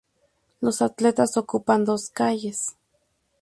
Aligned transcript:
Los 0.61 0.81
atletas 0.81 1.37
ocupaban 1.37 1.85
dos 1.85 2.09
calles. 2.09 2.75